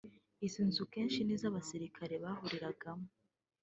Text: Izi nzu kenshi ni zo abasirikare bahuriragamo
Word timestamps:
Izi 0.45 0.61
nzu 0.67 0.83
kenshi 0.93 1.19
ni 1.23 1.35
zo 1.39 1.45
abasirikare 1.49 2.13
bahuriragamo 2.23 3.07